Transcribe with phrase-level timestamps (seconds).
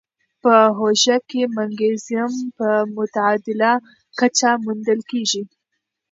[0.43, 3.71] په هوږه کې مګنيزيم په معتدله
[4.19, 5.43] کچه موندل کېږي.